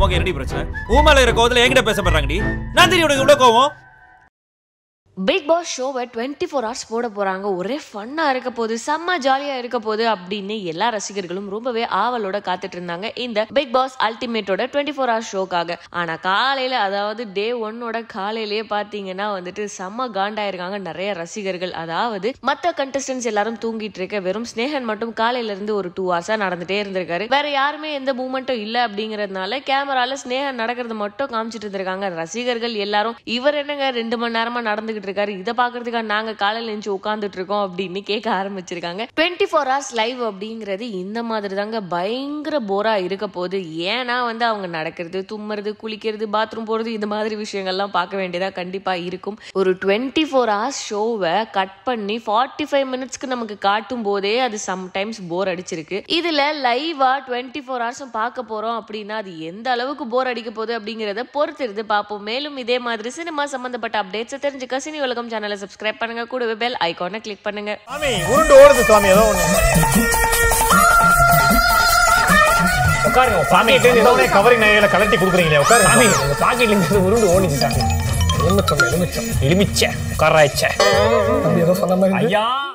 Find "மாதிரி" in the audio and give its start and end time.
41.30-41.54, 47.14-47.36, 62.86-63.10, 82.02-82.18